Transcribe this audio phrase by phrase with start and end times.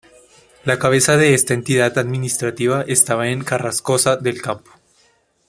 [0.63, 4.71] La cabeza de esta entidad administrativa estaba en Carrascosa del Campo.